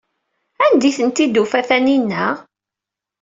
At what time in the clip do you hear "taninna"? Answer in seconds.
1.67-2.23